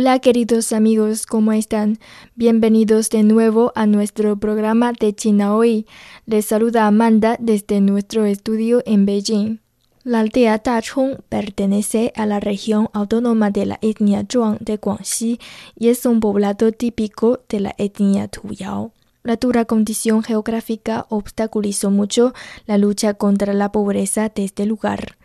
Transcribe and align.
Hola 0.00 0.20
queridos 0.20 0.72
amigos, 0.72 1.26
¿cómo 1.26 1.50
están? 1.50 1.98
Bienvenidos 2.36 3.10
de 3.10 3.24
nuevo 3.24 3.72
a 3.74 3.84
nuestro 3.84 4.36
programa 4.36 4.92
de 4.92 5.12
China 5.12 5.56
Hoy. 5.56 5.88
Les 6.24 6.46
saluda 6.46 6.86
Amanda 6.86 7.36
desde 7.40 7.80
nuestro 7.80 8.24
estudio 8.24 8.80
en 8.86 9.06
Beijing. 9.06 9.58
La 10.04 10.20
aldea 10.20 10.58
Dachong 10.58 11.16
pertenece 11.28 12.12
a 12.14 12.26
la 12.26 12.38
región 12.38 12.88
autónoma 12.92 13.50
de 13.50 13.66
la 13.66 13.78
etnia 13.82 14.24
Zhuang 14.24 14.58
de 14.60 14.76
Guangxi 14.76 15.40
y 15.76 15.88
es 15.88 16.06
un 16.06 16.20
poblado 16.20 16.70
típico 16.70 17.40
de 17.48 17.58
la 17.58 17.74
etnia 17.76 18.28
Tuyao. 18.28 18.92
La 19.24 19.34
dura 19.34 19.64
condición 19.64 20.22
geográfica 20.22 21.06
obstaculizó 21.08 21.90
mucho 21.90 22.34
la 22.66 22.78
lucha 22.78 23.14
contra 23.14 23.52
la 23.52 23.72
pobreza 23.72 24.28
de 24.28 24.44
este 24.44 24.64
lugar. 24.64 25.18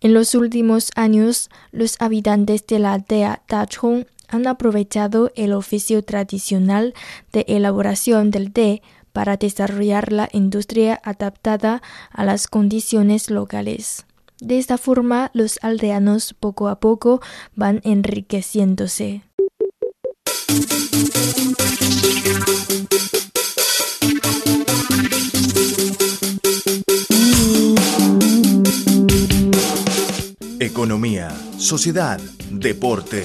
En 0.00 0.12
los 0.12 0.34
últimos 0.34 0.90
años, 0.94 1.48
los 1.70 1.96
habitantes 2.00 2.66
de 2.66 2.80
la 2.80 2.92
aldea 2.92 3.42
Dachong 3.48 4.04
han 4.28 4.46
aprovechado 4.46 5.30
el 5.36 5.52
oficio 5.52 6.02
tradicional 6.02 6.94
de 7.32 7.44
elaboración 7.48 8.30
del 8.30 8.52
té 8.52 8.82
para 9.12 9.36
desarrollar 9.36 10.12
la 10.12 10.28
industria 10.32 11.00
adaptada 11.02 11.82
a 12.10 12.24
las 12.24 12.48
condiciones 12.48 13.30
locales. 13.30 14.04
De 14.40 14.58
esta 14.58 14.76
forma, 14.76 15.30
los 15.32 15.58
aldeanos 15.62 16.34
poco 16.34 16.68
a 16.68 16.80
poco 16.80 17.22
van 17.54 17.80
enriqueciéndose. 17.84 19.22
Economía, 30.60 31.34
sociedad, 31.56 32.20
deporte, 32.50 33.24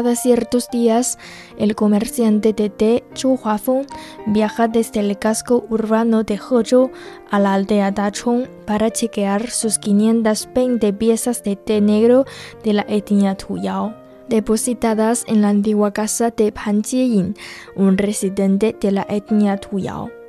Cada 0.00 0.16
ciertos 0.16 0.70
días, 0.70 1.18
el 1.58 1.74
comerciante 1.74 2.54
de 2.54 2.70
té 2.70 3.04
Zhou 3.14 3.36
Huafeng 3.36 3.84
viaja 4.28 4.66
desde 4.66 5.00
el 5.00 5.18
casco 5.18 5.66
urbano 5.68 6.22
de 6.24 6.36
Hezhou 6.36 6.90
a 7.30 7.38
la 7.38 7.52
aldea 7.52 7.90
Dachong 7.90 8.46
para 8.64 8.90
chequear 8.90 9.50
sus 9.50 9.78
520 9.78 10.90
piezas 10.94 11.42
de 11.42 11.56
té 11.56 11.82
negro 11.82 12.24
de 12.64 12.72
la 12.72 12.86
etnia 12.88 13.34
Tuyao, 13.34 13.92
depositadas 14.30 15.24
en 15.28 15.42
la 15.42 15.50
antigua 15.50 15.92
casa 15.92 16.30
de 16.30 16.50
Pan 16.50 16.82
Jieyin, 16.82 17.34
un 17.76 17.98
residente 17.98 18.74
de 18.80 18.92
la 18.92 19.06
etnia 19.06 19.58
Tuyao. 19.58 20.19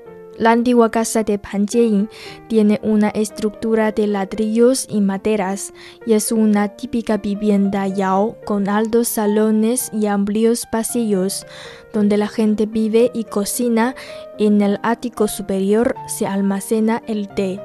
La 0.41 0.53
antigua 0.53 0.90
casa 0.90 1.22
de 1.22 1.38
Panjieyin 1.38 2.09
tiene 2.47 2.79
una 2.81 3.09
estructura 3.09 3.91
de 3.91 4.07
ladrillos 4.07 4.88
y 4.90 5.00
maderas 5.00 5.72
y 6.07 6.13
es 6.13 6.31
una 6.31 6.69
típica 6.69 7.18
vivienda 7.18 7.85
yao 7.88 8.38
con 8.44 8.68
altos 8.68 9.07
salones 9.07 9.91
y 9.94 10.07
amplios 10.07 10.66
pasillos 10.72 11.46
donde 11.94 12.18
la 12.18 12.28
gente 12.28 12.66
vive 12.66 13.12
y 13.13 13.25
cocina. 13.25 13.94
En 14.40 14.63
el 14.63 14.79
ático 14.81 15.28
superior 15.28 15.94
se 16.07 16.25
almacena 16.25 17.03
el 17.06 17.28
té. 17.28 17.59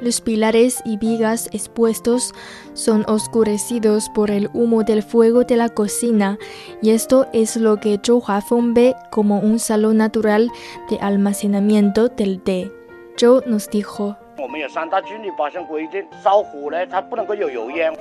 Los 0.00 0.22
pilares 0.22 0.80
y 0.84 0.96
vigas 0.96 1.48
expuestos 1.52 2.32
son 2.72 3.04
oscurecidos 3.06 4.08
por 4.08 4.30
el 4.30 4.48
humo 4.54 4.82
del 4.82 5.02
fuego 5.02 5.44
de 5.44 5.56
la 5.56 5.68
cocina, 5.68 6.38
y 6.80 6.90
esto 6.90 7.26
es 7.34 7.56
lo 7.56 7.76
que 7.78 8.00
Zhou 8.02 8.22
Huafeng 8.26 8.72
ve 8.72 8.94
como 9.10 9.40
un 9.40 9.58
salón 9.58 9.98
natural 9.98 10.50
de 10.88 10.98
almacenamiento 11.00 12.08
del 12.08 12.40
té. 12.40 12.72
Zhou 13.18 13.42
nos 13.46 13.68
dijo. 13.68 14.16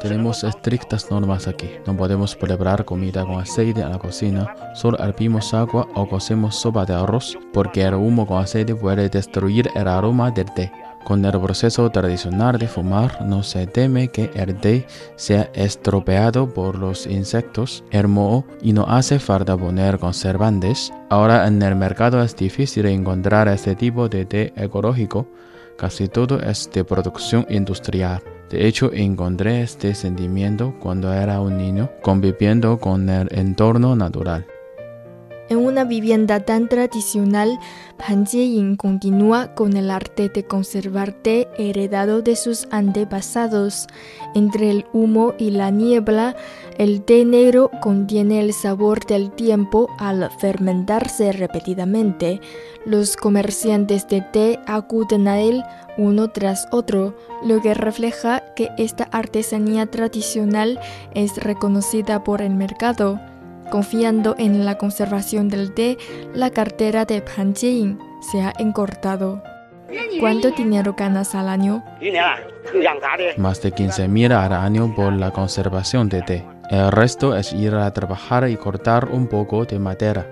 Tenemos 0.02 0.44
estrictas 0.46 1.12
normas 1.12 1.48
aquí. 1.48 1.70
No 1.86 1.98
podemos 1.98 2.36
preparar 2.36 2.86
comida 2.86 3.26
con 3.26 3.42
aceite 3.42 3.82
en 3.82 3.92
la 3.92 4.00
cocina. 4.00 4.56
Solo 4.74 4.98
hervimos 5.00 5.54
agua 5.54 5.86
o 5.96 6.08
cocemos 6.08 6.56
sopa 6.56 6.86
de 6.86 6.94
arroz 6.94 7.38
porque 7.52 7.82
el 7.82 7.96
humo 7.96 8.26
con 8.26 8.42
aceite 8.42 8.74
puede 8.74 9.10
destruir 9.10 9.70
el 9.76 9.88
aroma 9.90 10.32
del 10.32 10.54
té. 10.54 10.72
Con 11.04 11.26
el 11.26 11.40
proceso 11.40 11.90
tradicional 11.90 12.60
de 12.60 12.68
fumar 12.68 13.26
no 13.26 13.42
se 13.42 13.66
teme 13.66 14.10
que 14.10 14.30
el 14.36 14.56
té 14.56 14.86
sea 15.16 15.50
estropeado 15.54 16.54
por 16.54 16.78
los 16.78 17.08
insectos, 17.08 17.84
el 17.90 18.08
moho 18.08 18.46
y 18.62 18.74
no 18.74 18.86
hace 18.88 19.18
falta 19.18 19.58
poner 19.58 19.98
conservantes. 19.98 20.94
Ahora 21.10 21.48
en 21.48 21.62
el 21.62 21.76
mercado 21.76 22.22
es 22.22 22.36
difícil 22.36 22.86
encontrar 22.86 23.48
este 23.48 23.76
tipo 23.76 24.08
de 24.08 24.26
té 24.26 24.54
ecológico, 24.56 25.28
casi 25.78 26.08
todo 26.08 26.40
es 26.42 26.70
de 26.72 26.84
producción 26.84 27.46
industrial. 27.50 28.22
De 28.50 28.68
hecho, 28.68 28.92
encontré 28.94 29.62
este 29.62 29.94
sentimiento 29.94 30.76
cuando 30.80 31.14
era 31.14 31.40
un 31.40 31.58
niño, 31.58 31.90
conviviendo 32.02 32.80
con 32.80 33.08
el 33.08 33.28
entorno 33.32 33.96
natural. 33.96 34.46
Una 35.70 35.84
vivienda 35.84 36.40
tan 36.40 36.68
tradicional, 36.68 37.60
Pan 37.96 38.26
continúa 38.76 39.54
con 39.54 39.78
el 39.78 39.92
arte 39.92 40.28
de 40.28 40.44
conservar 40.44 41.12
té 41.12 41.48
heredado 41.60 42.24
de 42.24 42.36
sus 42.36 42.68
antepasados. 42.72 43.86
Entre 44.34 44.72
el 44.72 44.88
humo 44.94 45.36
y 45.38 45.52
la 45.52 45.70
niebla, 45.70 46.36
el 46.80 47.04
té 47.04 47.24
negro 47.24 47.70
contiene 47.84 48.40
el 48.40 48.52
sabor 48.52 49.06
del 49.06 49.30
tiempo 49.30 49.88
al 50.00 50.32
fermentarse 50.40 51.34
repetidamente. 51.34 52.42
Los 52.84 53.16
comerciantes 53.16 54.08
de 54.08 54.22
té 54.22 54.60
acuden 54.66 55.28
a 55.28 55.40
él 55.40 55.64
uno 56.00 56.32
tras 56.32 56.68
otro, 56.72 57.16
lo 57.46 57.62
que 57.62 57.76
refleja 57.76 58.42
que 58.56 58.70
esta 58.80 59.04
artesanía 59.12 59.86
tradicional 59.86 60.80
es 61.14 61.38
reconocida 61.38 62.24
por 62.24 62.42
el 62.42 62.56
mercado. 62.56 63.20
Confiando 63.72 64.36
en 64.38 64.66
la 64.66 64.78
conservación 64.78 65.48
del 65.48 65.74
té, 65.74 65.98
la 66.34 66.50
cartera 66.50 67.06
de 67.06 67.22
Pan 67.22 67.56
se 67.56 68.42
ha 68.42 68.54
encortado. 68.58 69.44
¿Cuánto 70.20 70.52
dinero 70.52 70.96
ganas 70.98 71.36
al 71.36 71.48
año? 71.50 71.84
Más 73.38 73.62
de 73.62 73.74
15.000 73.74 74.32
al 74.32 74.54
año 74.54 74.94
por 74.96 75.14
la 75.14 75.32
conservación 75.32 76.10
de 76.10 76.22
té. 76.22 76.46
El 76.70 76.92
resto 76.92 77.36
es 77.36 77.54
ir 77.54 77.74
a 77.76 77.92
trabajar 77.94 78.48
y 78.50 78.56
cortar 78.56 79.10
un 79.12 79.28
poco 79.28 79.66
de 79.66 79.80
madera. 79.80 80.28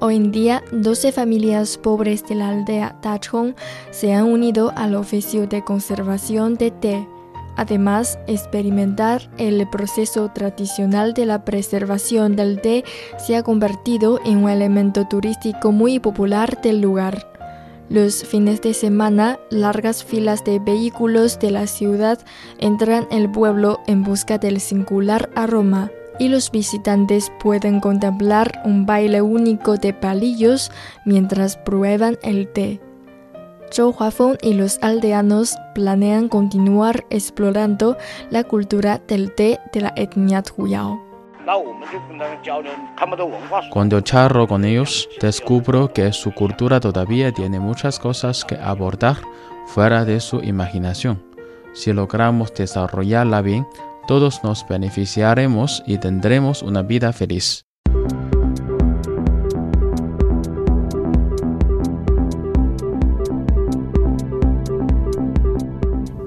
Hoy 0.00 0.16
en 0.16 0.32
día, 0.32 0.62
12 0.72 1.12
familias 1.12 1.78
pobres 1.78 2.26
de 2.26 2.34
la 2.34 2.48
aldea 2.48 2.96
Dachong 3.02 3.54
se 3.90 4.12
han 4.12 4.24
unido 4.24 4.72
al 4.76 4.94
oficio 4.94 5.46
de 5.46 5.62
conservación 5.62 6.54
de 6.54 6.70
té. 6.70 7.08
Además, 7.56 8.18
experimentar 8.26 9.30
el 9.38 9.68
proceso 9.68 10.30
tradicional 10.34 11.14
de 11.14 11.26
la 11.26 11.44
preservación 11.44 12.36
del 12.36 12.60
té 12.60 12.84
se 13.18 13.36
ha 13.36 13.42
convertido 13.42 14.20
en 14.24 14.44
un 14.44 14.50
elemento 14.50 15.06
turístico 15.06 15.70
muy 15.72 15.98
popular 15.98 16.60
del 16.62 16.80
lugar. 16.80 17.30
Los 17.88 18.24
fines 18.24 18.62
de 18.62 18.74
semana, 18.74 19.38
largas 19.50 20.04
filas 20.04 20.42
de 20.42 20.58
vehículos 20.58 21.38
de 21.38 21.50
la 21.50 21.66
ciudad 21.66 22.18
entran 22.58 23.06
el 23.10 23.30
pueblo 23.30 23.80
en 23.86 24.02
busca 24.02 24.38
del 24.38 24.60
singular 24.60 25.30
aroma 25.34 25.90
y 26.18 26.28
los 26.28 26.50
visitantes 26.50 27.30
pueden 27.40 27.80
contemplar 27.80 28.62
un 28.64 28.86
baile 28.86 29.20
único 29.20 29.76
de 29.76 29.92
palillos 29.92 30.70
mientras 31.04 31.56
prueban 31.56 32.18
el 32.22 32.48
té. 32.48 32.80
Zhou 33.74 33.92
Huafeng 33.92 34.38
y 34.40 34.54
los 34.54 34.78
aldeanos 34.82 35.56
planean 35.74 36.28
continuar 36.28 37.04
explorando 37.10 37.96
la 38.30 38.44
cultura 38.44 39.00
del 39.08 39.34
té 39.34 39.58
de 39.72 39.80
la 39.80 39.92
etnia 39.96 40.44
Huyao. 40.56 41.02
Cuando 43.72 44.00
charro 44.00 44.46
con 44.46 44.64
ellos, 44.64 45.08
descubro 45.20 45.92
que 45.92 46.12
su 46.12 46.32
cultura 46.32 46.78
todavía 46.78 47.32
tiene 47.32 47.58
muchas 47.58 47.98
cosas 47.98 48.44
que 48.44 48.54
abordar 48.54 49.16
fuera 49.66 50.04
de 50.04 50.20
su 50.20 50.40
imaginación. 50.40 51.24
Si 51.72 51.92
logramos 51.92 52.54
desarrollarla 52.54 53.42
bien, 53.42 53.66
todos 54.06 54.44
nos 54.44 54.66
beneficiaremos 54.68 55.82
y 55.84 55.98
tendremos 55.98 56.62
una 56.62 56.82
vida 56.82 57.12
feliz. 57.12 57.66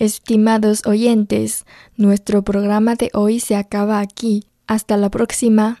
Estimados 0.00 0.86
oyentes, 0.86 1.66
nuestro 1.98 2.40
programa 2.40 2.94
de 2.94 3.10
hoy 3.12 3.38
se 3.38 3.54
acaba 3.54 4.00
aquí. 4.00 4.46
Hasta 4.66 4.96
la 4.96 5.10
próxima. 5.10 5.78